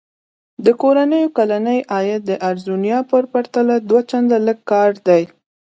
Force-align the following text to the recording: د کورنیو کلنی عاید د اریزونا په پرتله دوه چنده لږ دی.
د 0.65 0.67
کورنیو 0.81 1.33
کلنی 1.37 1.79
عاید 1.95 2.21
د 2.25 2.31
اریزونا 2.47 2.97
په 3.09 3.17
پرتله 3.31 3.75
دوه 3.89 4.01
چنده 4.09 4.37
لږ 4.47 4.59
دی. 5.07 5.23